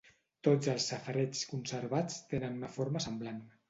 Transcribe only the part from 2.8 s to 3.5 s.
forma semblant.